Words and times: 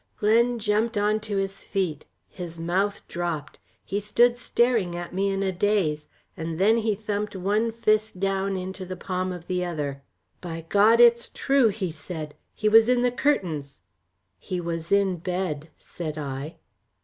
Glen 0.17 0.57
jumped 0.57 0.97
on 0.97 1.19
to 1.19 1.37
his 1.37 1.61
feet, 1.61 2.05
his 2.27 2.59
mouth 2.59 3.07
dropped, 3.07 3.59
he 3.85 3.99
stood 3.99 4.35
staring 4.35 4.95
at 4.95 5.13
me 5.13 5.29
in 5.29 5.43
a 5.43 5.51
daze, 5.51 6.07
and 6.35 6.57
then 6.57 6.77
he 6.77 6.95
thumped 6.95 7.35
one 7.35 7.71
fist 7.71 8.19
down 8.19 8.57
into 8.57 8.83
the 8.83 8.97
palm 8.97 9.31
of 9.31 9.45
the 9.45 9.63
other. 9.63 10.01
"By 10.41 10.65
God 10.69 10.99
it's 10.99 11.29
true," 11.29 11.67
he 11.67 11.91
said, 11.91 12.33
"he 12.55 12.67
was 12.67 12.89
in 12.89 13.03
the 13.03 13.11
curtains." 13.11 13.81
"He 14.39 14.59
was 14.59 14.91
in 14.91 15.17
bed," 15.17 15.69
said 15.77 16.17
I. 16.17 16.57